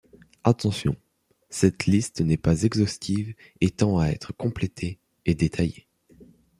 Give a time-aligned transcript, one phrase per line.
[0.43, 0.95] Attention,
[1.51, 5.85] cette liste n'est pas exhaustive et tend à être complétée et détaillée.